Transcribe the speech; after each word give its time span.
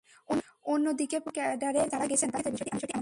অন্যদিকে 0.65 1.17
প্রশাসন 1.19 1.35
ক্যাডারে 1.37 1.81
যাঁরা 1.91 2.05
গেছেন, 2.05 2.29
তাঁদের 2.29 2.43
সবার 2.43 2.55
ক্ষেত্রে 2.55 2.75
বিষয়টি 2.77 2.91
এমন 2.91 2.93
নয়। 2.93 2.99